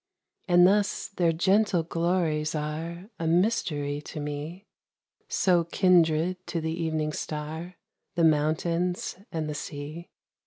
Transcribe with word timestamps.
And 0.47 0.65
thus 0.65 1.09
their 1.09 1.31
gentle 1.31 1.83
glories 1.83 2.55
are 2.55 3.11
A 3.19 3.27
mystery 3.27 4.01
to 4.05 4.19
me 4.19 4.65
So 5.27 5.63
kindred 5.65 6.37
to 6.47 6.59
the 6.59 6.73
evening 6.73 7.13
star, 7.13 7.75
The 8.15 8.23
mountains 8.23 9.15
and 9.31 9.47
the 9.47 9.53
sea, 9.53 9.91
TO 9.91 9.93
ONE 9.93 9.99
LOVED. 10.01 10.09